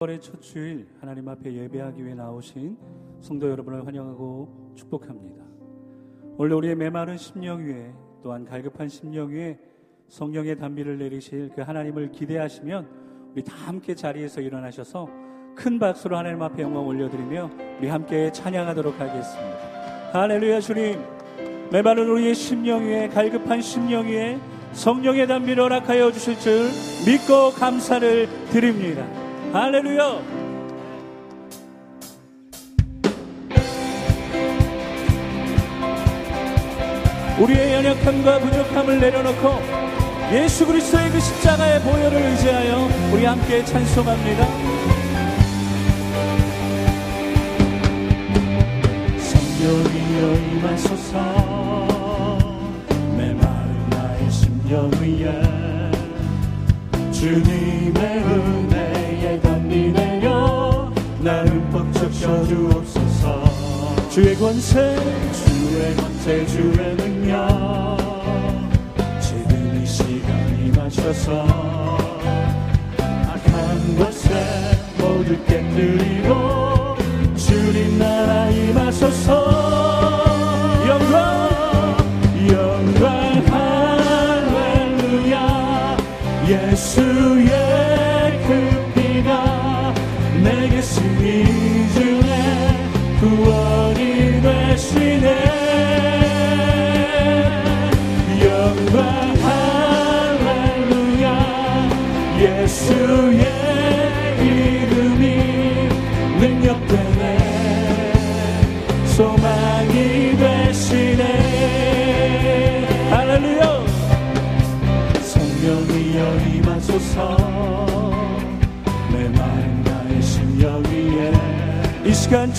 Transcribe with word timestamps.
월의 0.00 0.20
첫 0.20 0.40
주일 0.40 0.86
하나님 1.00 1.28
앞에 1.28 1.52
예배하기 1.52 2.04
위해 2.04 2.14
나오신 2.14 2.76
성도 3.20 3.50
여러분을 3.50 3.84
환영하고 3.84 4.74
축복합니다. 4.76 5.42
오늘 6.36 6.54
우리의 6.54 6.76
메마른 6.76 7.16
심령 7.16 7.66
위에 7.66 7.92
또한 8.22 8.44
갈급한 8.44 8.88
심령 8.88 9.30
위에 9.30 9.58
성령의 10.06 10.56
단비를 10.56 10.98
내리실 10.98 11.50
그 11.52 11.62
하나님을 11.62 12.12
기대하시면 12.12 12.88
우리 13.32 13.42
다 13.42 13.56
함께 13.56 13.96
자리에서 13.96 14.40
일어나셔서 14.40 15.08
큰 15.56 15.80
박수로 15.80 16.16
하나님 16.16 16.42
앞에 16.42 16.62
영광 16.62 16.86
올려드리며 16.86 17.50
우리 17.80 17.88
함께 17.88 18.30
찬양하도록 18.30 19.00
하겠습니다. 19.00 20.12
할렐루야 20.12 20.60
주님 20.60 21.02
메마른 21.72 22.08
우리의 22.08 22.36
심령 22.36 22.84
위에 22.84 23.08
갈급한 23.08 23.60
심령 23.60 24.06
위에 24.06 24.38
성령의 24.74 25.26
단비를 25.26 25.64
허락하여 25.64 26.12
주실 26.12 26.38
줄 26.38 26.68
믿고 27.04 27.50
감사를 27.58 28.28
드립니다. 28.50 29.17
할렐루야! 29.52 30.20
우리의 37.40 37.72
연약함과 37.74 38.40
부족함을 38.40 39.00
내려놓고 39.00 39.48
예수 40.32 40.66
그리스도의 40.66 41.10
그 41.10 41.20
십자가의 41.20 41.80
보혈을 41.80 42.20
의지하여 42.20 42.88
우리 43.10 43.24
함께 43.24 43.64
찬송합니다. 43.64 44.46
성령이여 49.18 50.34
임하소서 50.52 51.18
메마른 53.16 53.90
나의 53.90 54.30
심령 54.30 54.90
위에 55.00 55.88
주님의 57.12 57.92
내려 57.94 58.77
나를 61.20 61.60
벅적 61.70 62.10
펴주옵소서. 62.10 64.08
주의 64.08 64.34
권세 64.36 64.96
주의 65.32 65.96
권세 65.96 66.46
주의 66.46 66.96
능력. 66.96 67.98
지금 69.20 69.80
이 69.82 69.86
시간 69.86 70.58
임하셔서 70.64 71.46
악한 73.02 73.96
것에 73.98 74.28
모두 74.98 75.36
깨뜨리고 75.44 76.96
주님 77.36 77.98
나라 77.98 78.48
임하소서 78.50 79.28
영광 80.88 81.48
영광 82.48 83.44
할렐루야. 84.86 85.36
예수의 86.48 87.67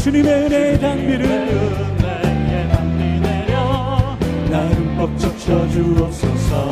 주님의 0.10 0.34
은혜의 0.34 0.80
단비를 0.80 1.22
나를 4.50 4.96
벅적 4.98 5.38
쳐주옵소서. 5.38 6.70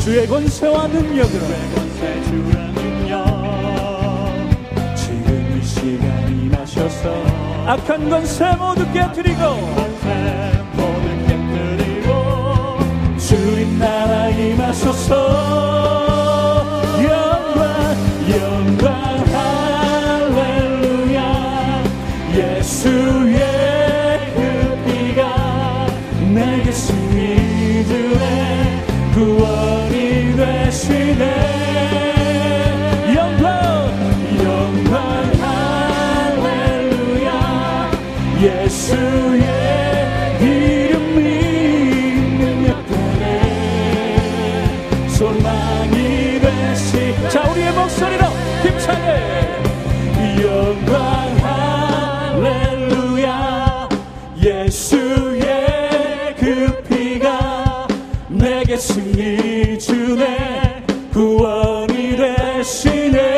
주의 0.00 0.26
권세와 0.26 0.88
능력으로 0.88 1.46
권세 1.72 2.20
주의 2.24 2.50
능력. 2.74 3.24
지금 4.96 5.56
이 5.56 5.64
시간 5.64 6.28
임하셔서 6.28 7.14
악한 7.64 8.10
권세 8.10 8.52
모두 8.56 8.84
깨뜨리고 8.92 9.38
권세 9.38 10.50
모두 10.72 11.06
깨뜨리고 11.28 12.08
주님 13.18 13.78
나라 13.78 14.30
임하소서. 14.30 15.14
영광 17.04 17.94
영광 18.28 19.07
예수의 22.78 24.20
그 24.34 24.84
피가 24.84 25.86
내게 26.32 26.70
승리 26.70 27.84
주네 27.84 28.84
구원이 29.14 30.36
되시네 30.36 31.37
주네. 59.78 60.84
구원이 61.12 62.16
되시네 62.16 63.37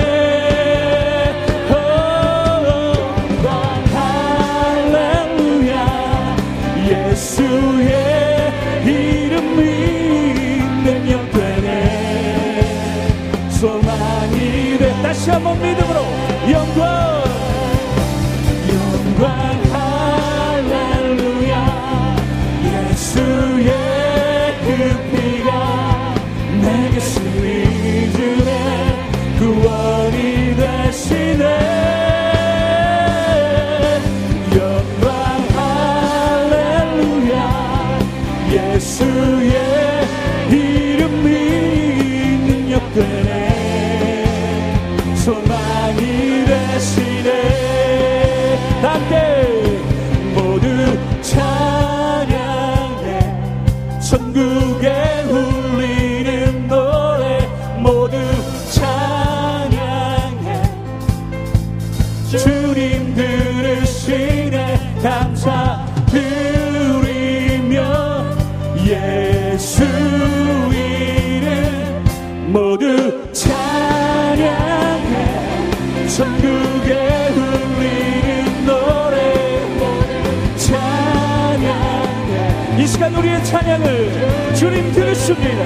시간 83.10 83.14
우리의 83.16 83.44
찬양을 83.44 84.54
주님 84.54 84.92
들으십니다. 84.92 85.64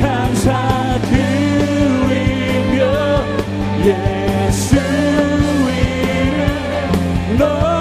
감사 0.00 0.98
드리며 1.02 2.80
예수 3.84 4.76
이름 5.66 7.38
높 7.38 7.75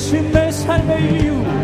주 0.00 0.16
유일하신 0.16 0.32
내 0.32 0.50
삶의 0.50 1.12
이유 1.12 1.59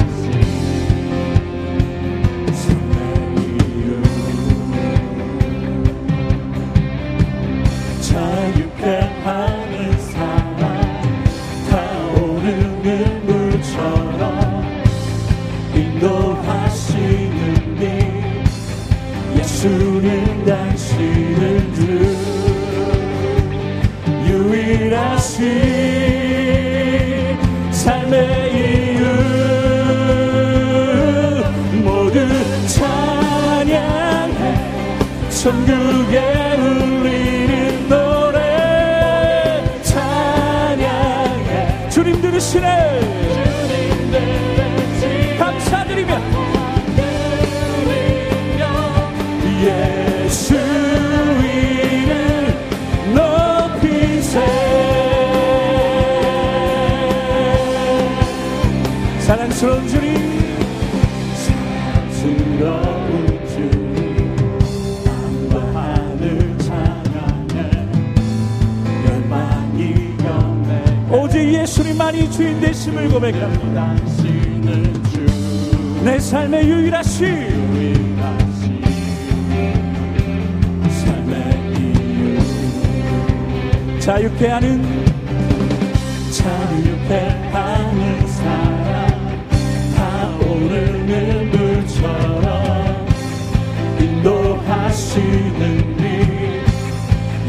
천국에 35.47 36.19
울리는 36.59 37.89
노래. 37.89 39.63
찬양해. 39.81 41.89
주님 41.89 42.21
들으시네. 42.21 42.67
감사드리며. 45.39 46.21
예수 49.63 50.55
이름 51.45 52.13
높이세. 53.15 54.45
사랑스러운 59.21 59.87
주님 59.87 60.06
예수님만이 71.67 72.31
주인 72.31 72.61
되심을 72.61 73.09
고백합니다. 73.09 73.97
내 76.05 76.17
삶의 76.17 76.69
유일하신 76.69 77.67
자유케 83.99 84.47
하는 84.47 84.81
자유케 86.31 87.15
하는 87.51 88.27
사랑 88.29 89.49
타오르는 89.97 91.51
물처럼 91.51 93.09
인도하시는 94.01 95.61
님 95.97 96.65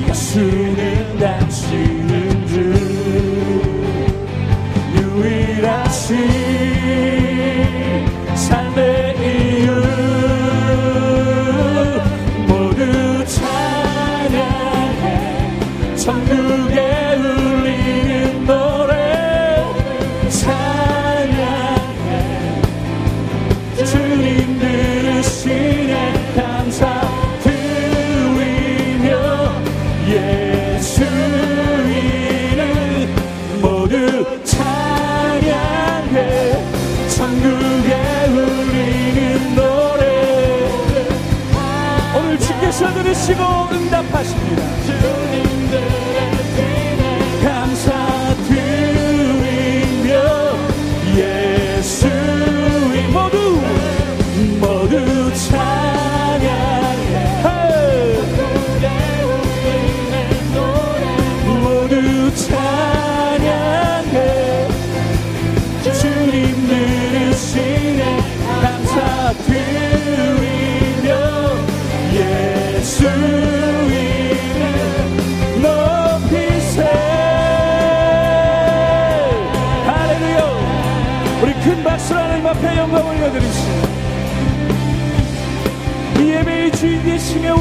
예수는 0.09 1.19
당신 1.19 1.96
유 5.87 6.46
오늘 42.77 42.93
주께서 42.93 42.93
들으시고 42.93 43.43
응답하십니다 43.71 45.06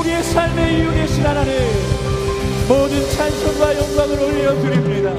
우리의 0.01 0.23
삶의 0.23 0.79
이유 0.79 0.91
되신 0.93 1.25
하나님 1.25 1.53
모든 2.69 3.01
찬송과 3.11 3.77
영광을 3.77 4.23
올려드립니다. 4.23 5.11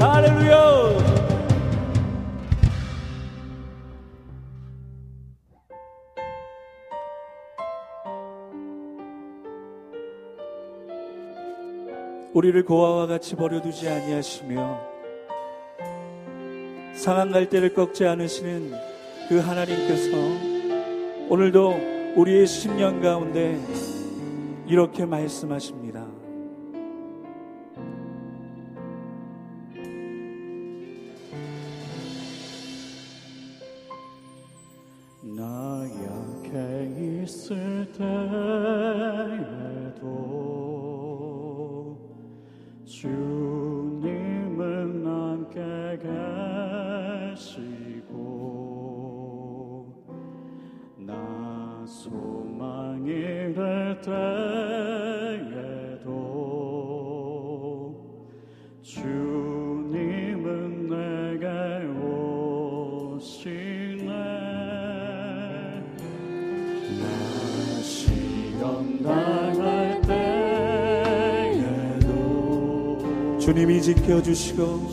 할렐루야. 0.00 1.12
우리를 12.34 12.64
고아와 12.64 13.06
같이 13.08 13.36
버려두지 13.36 13.88
아니하시며 13.88 14.80
상한 16.94 17.30
갈대를 17.30 17.74
꺾지 17.74 18.06
않으시는 18.06 18.72
그 19.28 19.38
하나님께서 19.38 20.16
오늘도 21.28 22.14
우리의 22.16 22.46
심령 22.46 23.00
가운데 23.00 23.60
이렇게 24.66 25.04
말씀하십니다. 25.04 26.06
나 35.36 35.84
약해 36.04 37.22
있을 37.22 37.90
때에도 37.92 38.02
주 42.84 43.41
주님이 73.52 73.82
지켜주시고 73.82 74.92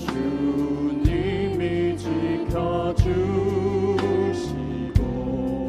주님이 1.05 1.97
지켜주시고 1.97 3.37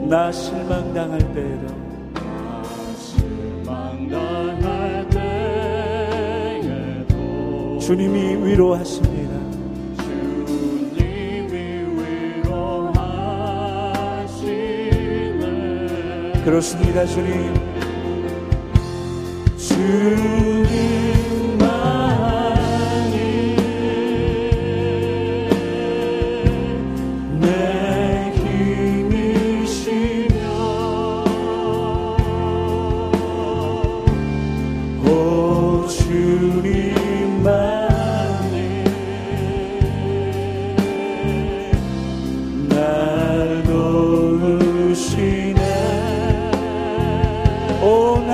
나 0.09 0.33
실망당할 0.33 1.19
때에도 1.33 1.67
나 2.15 2.65
실망 2.97 4.09
당할 4.09 5.09
때에도 7.09 7.79
주님이 7.79 8.45
위로하십니다. 8.45 9.20
주님 19.59 21.60
이 47.91 47.93
위로하시네 47.93 48.31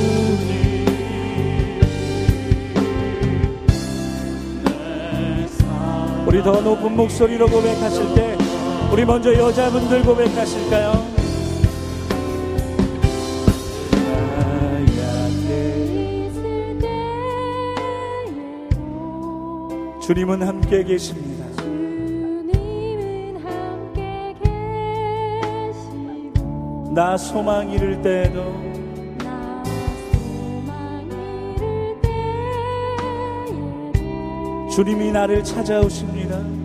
우리 6.26 6.42
더 6.42 6.60
높은 6.60 6.96
목소리로 6.96 7.46
고백하실 7.48 8.14
때 8.14 8.29
우리 9.00 9.06
먼저 9.06 9.32
여자분들 9.32 10.02
고백하실까요? 10.02 10.92
주님은 20.02 20.42
함께 20.42 20.84
계십니다. 20.84 21.46
나 26.94 27.16
소망 27.16 27.70
잃을 27.70 28.02
때도 28.02 28.52
주님이 34.70 35.10
나를 35.10 35.42
찾아오십니다. 35.42 36.59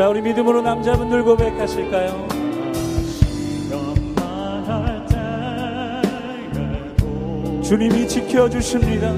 자, 0.00 0.08
우리 0.08 0.22
믿음으로 0.22 0.62
남자분들 0.62 1.22
고백하실까요? 1.22 2.26
주님이 7.62 8.08
지켜주십니다. 8.08 9.12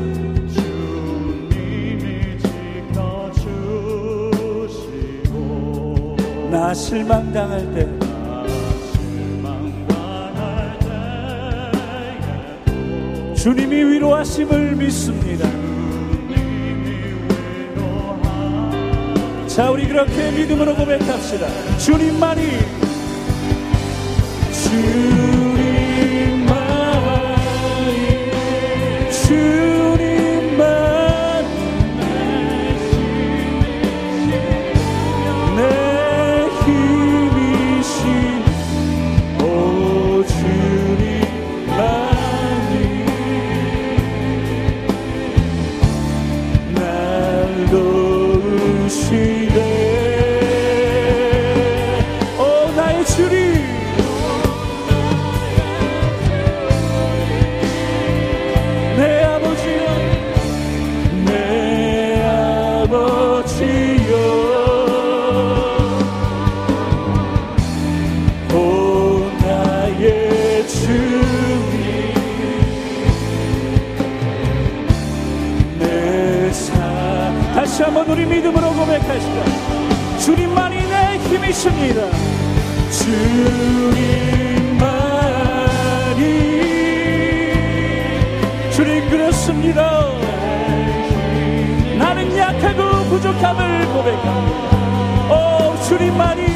나 6.50 6.74
실망당할 6.74 7.72
때 7.74 7.86
주님이 13.36 13.84
위로하심을 13.84 14.74
믿습니다. 14.74 15.71
자, 19.54 19.70
우리 19.70 19.86
그렇게 19.86 20.30
믿음으로 20.30 20.74
고백합시다. 20.74 21.46
주님만이 21.76 22.81
부족함을 93.42 93.86
고백합니다. 93.92 95.32
오 95.34 95.76
주님만이 95.82 96.51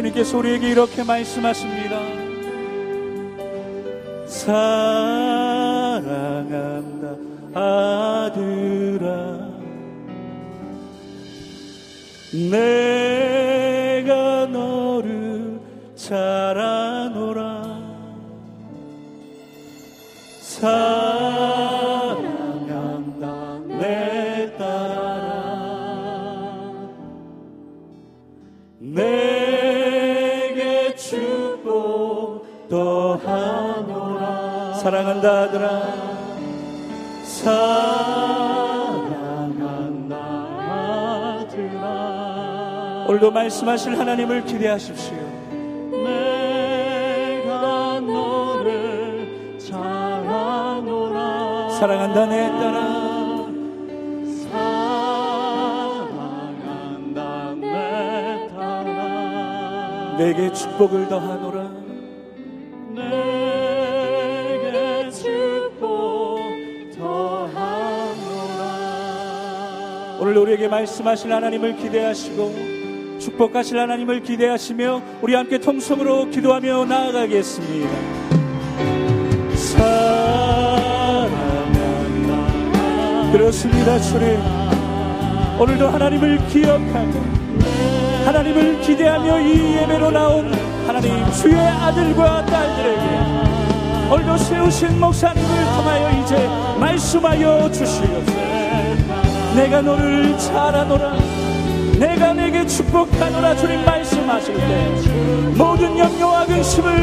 주님께서 0.00 0.38
우리에게 0.38 0.70
이렇게 0.70 1.04
말씀하십니다. 1.04 2.00
사랑한다 4.26 5.90
아들아 7.52 9.10
내가 12.50 14.14
너를 14.46 15.60
잘아 15.96 16.69
오늘도 43.20 43.32
말씀하실 43.32 43.98
하나님을 43.98 44.46
기대하십시오. 44.46 45.14
내가 45.90 48.00
너를 48.00 49.58
잘 49.58 49.78
아노라. 49.78 51.68
사랑한다 51.68 52.24
내 52.26 52.48
딸아. 52.48 52.80
사랑한다 56.10 57.54
내 57.56 58.48
딸아. 58.48 60.16
내게 60.16 60.50
축복을 60.50 61.08
더하노라. 61.08 61.70
내게 62.94 63.10
축복 65.10 66.40
더하노라. 66.96 68.64
오늘 70.20 70.38
우리에게 70.38 70.68
말씀하실 70.68 71.30
하나님을 71.30 71.76
기대하시고 71.76 72.79
축복하실 73.40 73.78
하나님을 73.78 74.22
기대하시며 74.22 75.02
우리 75.22 75.34
함께 75.34 75.58
통성으로 75.58 76.28
기도하며 76.28 76.84
나아가겠습니다. 76.84 77.88
사랑한다. 79.54 80.10
그렇습니다, 83.32 83.98
주님. 83.98 84.38
오늘도 85.58 85.88
하나님을 85.88 86.46
기억하고 86.48 87.12
하나님을 88.26 88.82
기대하며 88.82 89.40
이 89.40 89.76
예배로 89.76 90.10
나온 90.10 90.52
하나님 90.86 91.10
주의 91.32 91.56
아들과 91.56 92.44
딸들에게 92.44 94.12
오늘도 94.12 94.36
세우신 94.36 95.00
목사님을 95.00 95.48
통하여 95.76 96.10
이제 96.20 96.46
말씀하여 96.78 97.70
주시옵소서. 97.70 98.50
내가 99.56 99.80
너를 99.80 100.36
잘하노라 100.36 101.19
내가 102.00 102.32
내게 102.32 102.66
축복하노라 102.66 103.54
주님 103.56 103.84
말씀하실 103.84 104.54
때 104.56 104.90
모든 105.54 105.98
염려와 105.98 106.46
근심을 106.46 106.98